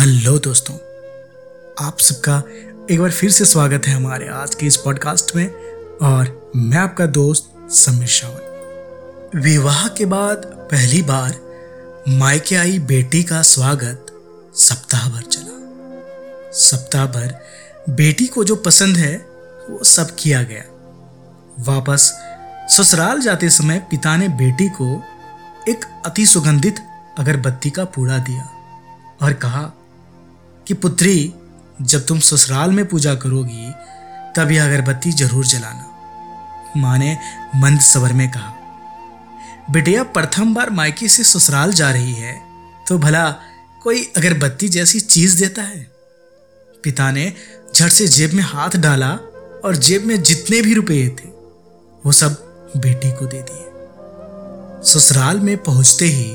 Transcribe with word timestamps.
Hello 0.00 0.38
दोस्तों, 0.38 0.74
आप 1.86 1.98
सबका 1.98 2.42
एक 2.90 3.00
बार 3.00 3.10
फिर 3.10 3.30
से 3.30 3.44
स्वागत 3.44 3.86
है 3.86 3.94
हमारे 3.94 4.28
आज 4.28 4.54
के 4.54 4.66
इस 4.66 4.76
पॉडकास्ट 4.76 5.36
में 5.36 5.46
और 6.02 6.52
मैं 6.56 6.78
आपका 6.78 7.06
दोस्त 7.06 7.50
समीर 7.70 8.08
श्रावण। 8.08 9.40
विवाह 9.40 9.88
के 9.88 10.04
बाद 10.04 10.36
पहली 10.70 11.02
बार 11.02 11.34
मायके 12.08 12.56
आई 12.56 12.78
बेटी 12.78 13.22
का 13.22 13.42
स्वागत 13.42 14.06
सप्ताह 14.56 15.10
भर 15.10 15.22
चला। 15.22 16.50
सप्ताह 16.52 17.06
भर 17.06 17.34
बेटी 17.88 18.26
को 18.26 18.44
जो 18.44 18.56
पसंद 18.56 18.96
है, 18.96 19.16
वो 19.70 19.84
सब 19.84 20.16
किया 20.18 20.42
गया। 20.42 20.62
वापस 21.58 22.12
ससुराल 22.70 23.20
जाते 23.20 23.50
समय 23.50 23.78
पिता 23.78 24.16
ने 24.16 24.28
बेटी 24.28 24.68
को 24.68 25.02
एक 25.68 25.84
अति 26.06 26.26
सुगंधित 26.26 26.76
अगरबत्ती 27.18 27.70
का 27.70 27.84
पूरा 27.84 28.18
दिया 28.18 28.48
और 29.22 29.32
कहा 29.32 29.72
कि 30.70 30.74
पुत्री, 30.76 31.32
जब 31.82 32.04
तुम 32.06 32.18
ससुराल 32.20 32.70
में 32.70 32.84
पूजा 32.88 33.14
करोगी 33.14 33.70
तब 34.36 34.50
यह 34.50 34.64
अगरबत्ती 34.64 35.12
ज़रूर 35.12 35.46
जलाना। 35.46 35.86
माँ 36.76 36.98
ने 36.98 37.16
मंद 37.56 37.80
सवर 37.82 38.12
में 38.12 38.30
कहा, 38.30 38.52
बिटिया, 39.70 40.02
प्रथम 40.04 40.54
बार 40.54 40.70
मायके 40.70 41.08
से 41.08 41.24
ससुराल 41.24 41.72
जा 41.72 41.90
रही 41.90 42.12
है 42.12 42.34
तो 42.88 42.98
भला 42.98 43.30
कोई 43.82 44.04
अगरबत्ती 44.16 44.68
जैसी 44.68 45.00
चीज़ 45.00 45.38
देता 45.38 45.62
है? 45.62 45.80
पिता 46.84 47.10
ने 47.10 47.32
झट 47.74 47.88
से 47.88 48.06
जेब 48.08 48.32
में 48.32 48.42
हाथ 48.44 48.76
डाला 48.76 49.10
और 49.64 49.76
जेब 49.78 50.04
में 50.04 50.22
जितने 50.22 50.62
भी 50.62 50.74
रुपए 50.74 51.02
थे, 51.16 51.28
वो 52.06 52.12
सब 52.12 52.36
बेटी 52.76 53.12
को 53.12 53.26
दे 53.26 53.42
दिए। 53.42 54.92
ससुराल 54.92 55.40
में 55.40 55.56
पहुँचते 55.62 56.06
ही 56.06 56.30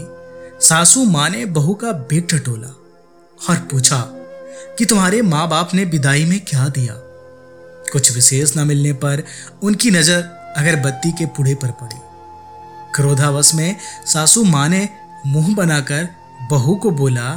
सासू 0.61 1.05
माँ 1.05 1.29
ने 1.29 1.45
बहू 1.53 1.73
का 1.75 1.91
बेग 2.03 2.27
टटोला 2.31 2.75
और 3.39 3.67
पूछा 3.71 3.97
कि 4.77 4.85
तुम्हारे 4.85 5.21
माँ 5.21 5.47
बाप 5.49 5.73
ने 5.73 5.83
विदाई 5.85 6.25
में 6.25 6.39
क्या 6.39 6.67
दिया? 6.69 6.93
कुछ 7.91 8.11
विशेष 8.11 8.55
न 8.57 8.67
मिलने 8.67 8.93
पर 8.93 9.23
उनकी 9.63 9.91
नज़र 9.91 10.21
अगरबत्ती 10.57 11.11
के 11.11 11.25
पुड़े 11.25 11.55
पर 11.55 11.71
पड़ी। 11.71 11.99
क्रोधावश 12.95 13.53
में 13.55 13.75
सासू 14.05 14.43
माँ 14.43 14.67
ने 14.69 14.87
मुँह 15.25 15.53
बनाकर 15.55 16.07
बहू 16.51 16.75
को 16.75 16.91
बोला 16.91 17.31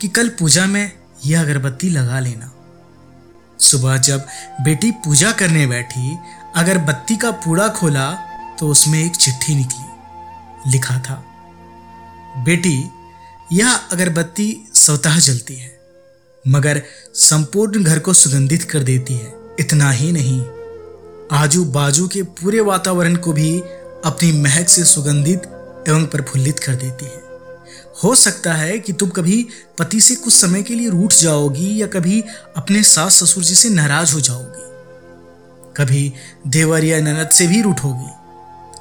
कि 0.00 0.08
कल 0.08 0.28
पूजा 0.28 0.66
में 0.66 0.92
यह 1.26 1.40
अगरबत्ती 1.40 1.88
लगा 1.88 2.20
लेना। 2.20 2.52
सुबह 3.60 3.96
जब 3.96 4.26
बेटी 4.60 4.90
पूजा 5.04 5.32
करने 5.32 5.66
बैठी, 5.66 6.16
अगरबत्ती 6.56 7.16
का 7.16 7.30
पूड़ा 7.30 7.68
खोला 7.68 8.10
तो 8.58 8.68
उसमें 8.68 9.02
एक 9.04 9.16
चिट्ठी 9.16 9.54
निकली। 9.54 10.70
लिखा 10.70 10.98
था, 10.98 11.22
बेटी, 12.38 12.90
यह 13.52 13.72
अगरबत्ती 13.72 14.70
स्वतः 14.74 15.18
जलती 15.18 15.56
है। 15.56 15.81
मगर 16.48 16.82
संपूर्ण 17.14 17.84
घर 17.84 17.98
को 17.98 18.12
सुगंधित 18.12 18.62
कर 18.62 18.78
देती 18.78 19.14
है। 19.14 19.34
इतना 19.60 19.90
ही 19.90 20.12
नहीं 20.12 20.46
आजू 21.32 21.64
बाजू 21.64 22.08
के 22.08 22.22
पूरे 22.22 22.60
वातावरण 22.60 23.16
को 23.16 23.32
भी 23.32 23.60
अपनी 24.04 24.32
महक 24.32 24.68
से 24.68 24.84
सुगंधित 24.84 25.42
एवं 25.88 26.06
प्रफुल्लित 26.06 26.58
कर 26.58 26.74
देती 26.74 27.04
है। 27.04 27.22
हो 28.04 28.14
सकता 28.14 28.54
है 28.54 28.78
कि 28.78 28.92
तुम 28.92 29.08
कभी 29.08 29.46
पति 29.78 30.00
से 30.00 30.14
कुछ 30.14 30.34
समय 30.34 30.62
के 30.62 30.74
लिए 30.74 30.88
रूठ 30.88 31.14
जाओगी 31.14 31.82
या 31.82 31.86
कभी 31.86 32.24
अपने 32.56 32.82
सास 32.82 33.24
ससुर 33.24 33.44
जी 33.44 33.54
से 33.54 33.68
नाराज़ 33.68 34.14
हो 34.14 34.20
जाओगी। 34.20 34.72
कभी 35.76 36.12
देवर 36.46 36.84
या 36.84 37.00
ननद 37.00 37.28
से 37.28 37.46
भी 37.46 37.62
रूठोगी। 37.62 38.10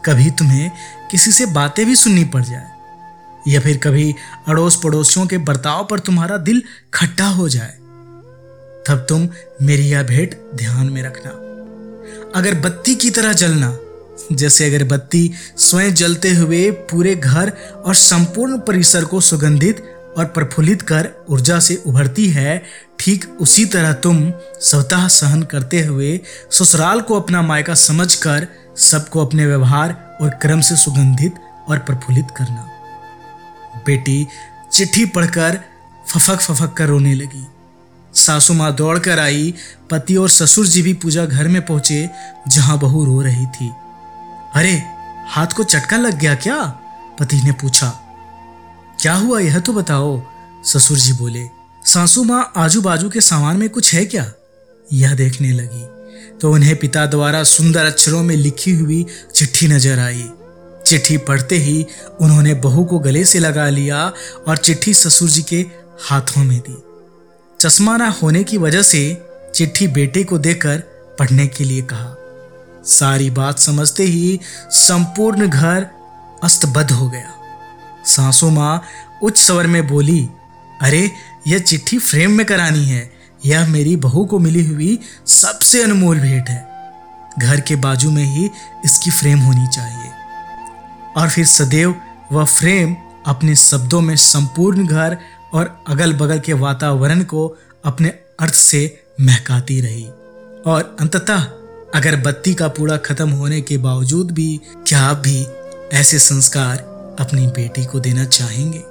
कभी 0.06 0.32
तुम्हें 0.32 0.72
किसी 1.12 1.32
से 1.32 1.46
बातें 1.46 1.86
भी 1.86 1.96
सुननी 1.96 2.26
पड़ 2.26 2.44
जाए। 2.44 2.81
या 3.48 3.60
फिर 3.60 3.78
कभी 3.78 4.14
अड़ोस 4.48 4.80
पड़ोसियों 4.84 5.26
के 5.28 5.38
बर्ताव 5.40 5.86
पर 5.86 6.00
तुम्हारा 6.00 6.38
दिल 6.40 6.62
खट्टा 6.94 7.28
हो 7.28 7.48
जाए, 7.50 7.74
तब 8.88 9.06
तुम 9.10 9.28
मेरी 9.62 9.88
यह 9.88 10.04
भेंट 10.04 10.36
ध्यान 10.56 10.90
में 10.90 11.02
रखना। 11.04 11.32
अगर 12.36 12.60
बत्ती 12.60 12.96
की 12.96 13.10
तरह 13.10 13.34
जलना, 13.34 13.78
जैसे 14.32 14.66
अगर 14.66 14.84
बत्ती 14.88 15.32
स्वयं 15.58 15.94
जलते 15.94 16.34
हुए 16.34 16.70
पूरे 16.92 17.16
घर 17.16 17.52
और 17.76 17.96
संपूर्ण 17.96 18.60
परिसर 18.60 19.06
को 19.06 19.22
सुगंधित 19.22 19.84
और 20.18 20.26
प्रफुल्लित 20.26 20.82
कर 20.82 21.10
ऊर्जा 21.30 21.60
से 21.60 21.82
उभरती 21.88 22.28
है, 22.30 22.62
ठीक 23.00 23.26
उसी 23.42 23.66
तरह 23.66 23.94
तुम 23.94 24.32
स्वतः 24.62 25.08
सहन 25.08 25.44
करते 25.44 25.84
हुए 25.84 26.20
ससुराल 26.52 27.02
को 27.02 27.20
अपना 27.20 27.42
मायका 27.42 27.74
समझकर 27.76 28.48
सबको 28.80 29.26
अपने 29.26 29.46
व्यवहार 29.46 30.18
और 30.22 30.30
क्रम 30.42 30.62
से 30.62 30.76
सुगंधित 30.76 31.36
और 31.70 31.80
प्रफुल्लित 31.80 32.28
करना। 32.38 32.68
बेटी 33.76 34.28
चिट्ठी 34.72 35.06
पढ़कर 35.06 35.60
फफक 36.08 36.42
फफक 36.42 36.74
कर 36.74 36.86
रोने 36.86 37.14
लगी। 37.14 37.48
सासू 38.14 38.54
माँ 38.54 38.76
दौड़ 38.76 39.00
कर 39.00 39.20
आई, 39.20 39.54
पति 39.92 40.16
और 40.16 40.30
ससुर 40.30 40.68
जी 40.68 40.82
भी 40.82 40.94
पूजा 40.94 41.26
घर 41.26 41.48
में 41.48 41.66
पहुँचे, 41.66 42.10
जहाँ 42.48 42.80
बहू 42.80 43.06
रो 43.06 43.22
रही 43.22 43.46
थी। 43.46 43.72
अरे, 44.56 44.84
हाथ 45.28 45.48
को 45.48 45.64
चटका 45.64 45.98
लग 45.98 46.20
गया 46.20 46.36
क्या? 46.36 46.64
पति 47.20 47.36
ने 47.36 47.52
पूछा। 47.52 47.88
क्या 49.02 49.14
हुआ, 49.14 49.40
यह 49.40 49.60
तो 49.60 49.74
बताओ, 49.74 50.24
ससुर 50.66 50.98
जी 50.98 51.14
बोले। 51.14 51.48
सासू 51.86 52.24
माँ 52.24 52.54
आजू 52.58 52.82
बाजू 52.82 53.10
के 53.10 53.22
सामान 53.22 53.58
में 53.58 53.70
कुछ 53.70 53.94
है 53.94 54.06
क्या? 54.06 54.32
यह 54.94 55.14
देखने 55.14 55.52
लगी। 55.52 55.88
तो 56.42 56.54
उन्हें 56.54 56.76
पिता 56.76 57.06
द्वारा 57.06 57.44
सुंदर 57.44 57.86
अक्षरों 57.86 58.24
में 58.24 58.36
लिखी 58.36 58.72
हुई 58.72 59.06
चिट्ठी 59.36 59.68
नज़र 59.68 60.00
आई। 60.00 60.30
चिट्ठी 60.92 61.18
पढ़ते 61.18 61.58
ही 61.58 61.86
उन्होंने 62.22 62.54
बहू 62.54 62.86
को 62.86 63.00
गले 63.00 63.26
से 63.26 63.40
लगा 63.40 63.70
लिया 63.70 64.14
और 64.48 64.58
चिट्ठी 64.58 64.94
ससुर 64.94 65.30
जी 65.30 65.42
के 65.42 65.66
हाथों 66.02 66.44
में 66.44 66.60
दी। 66.60 66.84
चश्मा 67.60 67.98
ना 67.98 68.10
होने 68.10 68.44
की 68.44 68.58
वजह 68.58 68.82
से 68.82 69.22
चिट्ठी 69.56 69.88
बेटे 69.88 70.24
को 70.24 70.38
देकर 70.38 70.78
पढ़ने 71.20 71.48
के 71.48 71.64
लिए 71.64 71.82
कहा। 71.82 72.16
सारी 72.86 73.30
बात 73.30 73.60
समझते 73.60 74.04
ही 74.04 74.40
संपूर्ण 74.72 75.48
घर 75.48 75.88
अस्तबद्ध 76.44 76.92
हो 76.92 77.10
गया। 77.10 77.34
सासू 78.06 78.50
माँ 78.50 78.84
उच्च 79.24 79.42
स्वर 79.42 79.68
में 79.68 79.88
बोली, 79.88 80.28
अरे, 80.82 81.12
यह 81.48 81.60
चिट्ठी 81.60 82.00
फ्रेम 82.00 82.32
में 82.32 82.46
करानी 82.46 82.86
है। 82.86 83.12
यह 83.46 83.68
मेरी 83.68 83.96
बहू 83.96 84.26
को 84.26 84.40
मिली 84.40 84.66
हुई 84.66 85.00
सबसे 85.28 85.84
अनमोल 85.84 86.20
भेंट 86.20 86.50
है। 86.50 86.68
घर 87.40 87.60
के 87.60 87.76
बाजू 87.76 88.12
में 88.12 88.26
ही 88.26 88.50
इसकी 88.86 89.12
फ्रेम 89.12 89.40
होनी 89.40 89.68
चाहिए। 89.68 90.21
और 91.18 91.30
फिर 91.30 91.46
सदैव 91.46 91.96
वह 92.32 92.46
फ्रेम 92.46 92.96
अपने 93.26 93.56
शब्दों 93.56 94.02
में 94.02 94.16
संपूर्ण 94.16 94.88
घर 94.88 95.18
और 95.54 95.84
अगल 95.88 96.14
बगल 96.14 96.40
के 96.40 96.54
वातावरण 96.54 97.24
को 97.24 97.58
अपने 97.86 98.10
अर्थ 98.40 98.54
से 98.54 99.04
महकाती 99.22 99.82
रही। 99.82 100.06
और 100.66 100.98
अंततः 101.00 101.42
अगर 101.96 102.16
बत्ती 102.16 102.54
का 102.54 102.68
पूरा 102.68 102.98
खत्म 102.98 103.30
होने 103.30 103.62
के 103.62 103.78
बावजूद 103.78 104.32
भी 104.32 104.62
क्या 104.88 105.02
आप 105.02 105.18
भी 105.18 105.48
ऐसे 105.94 106.20
संस्कार 106.20 106.78
अपनी 107.20 107.48
बेटी 107.48 107.86
को 107.86 108.00
देना 108.00 108.26
चाहेंगे? 108.26 108.84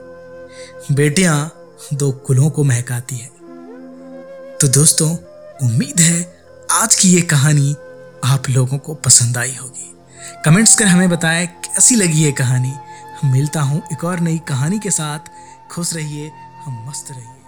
बेटियाँ 0.95 1.55
दो 1.95 2.13
कुलों 2.13 2.51
को 2.51 2.65
महकाती 2.65 3.17
है। 3.17 3.31
तो 4.61 4.69
दोस्तों, 4.69 5.17
उम्मीद 5.63 6.01
है 6.01 6.43
आज 6.71 6.95
की 6.95 7.15
ये 7.15 7.21
कहानी 7.21 7.77
आप 8.25 8.43
लोगों 8.51 8.79
को 8.79 8.95
पसंद 8.95 9.39
आई 9.39 9.57
होगी। 9.63 9.97
कमेंट्स 10.45 10.79
कर 10.79 10.85
हमें 10.85 11.11
बताएँ 11.11 11.47
कैसी 11.47 11.97
लगी 11.97 12.25
ये 12.25 12.33
कहानी। 12.33 12.75
मिलता 13.25 13.61
हूँ 13.61 13.83
एक 13.93 14.05
और 14.05 14.21
नई 14.21 14.39
कहानी 14.39 14.79
के 14.79 14.91
साथ। 14.91 15.19
खुश 15.71 15.95
रहिए, 15.95 16.33
हम 16.65 16.87
मस्त 16.89 17.11
रहिए। 17.11 17.40